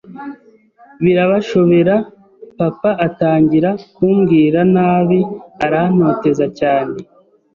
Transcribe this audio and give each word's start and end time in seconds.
birabashobera, 1.03 1.95
papa 2.57 2.91
atangira 3.07 3.69
kumbwira 3.95 4.59
nabi 4.75 5.19
arantoteza 5.65 6.45
cyane 6.59 6.95